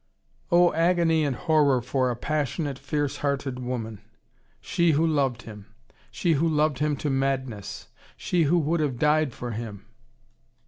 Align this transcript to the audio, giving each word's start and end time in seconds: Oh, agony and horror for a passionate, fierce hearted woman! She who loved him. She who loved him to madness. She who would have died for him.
Oh, 0.51 0.73
agony 0.73 1.23
and 1.23 1.35
horror 1.35 1.79
for 1.79 2.09
a 2.09 2.15
passionate, 2.15 2.79
fierce 2.79 3.17
hearted 3.17 3.59
woman! 3.59 4.01
She 4.59 4.93
who 4.93 5.05
loved 5.05 5.43
him. 5.43 5.67
She 6.09 6.33
who 6.33 6.47
loved 6.49 6.79
him 6.79 6.95
to 6.95 7.11
madness. 7.11 7.89
She 8.17 8.45
who 8.45 8.57
would 8.57 8.79
have 8.79 8.97
died 8.97 9.31
for 9.31 9.51
him. 9.51 9.85